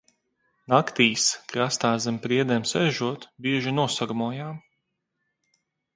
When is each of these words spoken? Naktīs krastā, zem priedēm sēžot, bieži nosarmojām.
Naktīs 0.71 1.25
krastā, 1.51 1.91
zem 2.05 2.17
priedēm 2.25 2.65
sēžot, 2.71 3.27
bieži 3.47 3.75
nosarmojām. 3.81 4.59